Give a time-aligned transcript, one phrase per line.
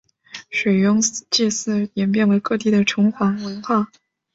[0.49, 0.99] 水庸
[1.29, 3.91] 祭祀演变为各地的城隍文化。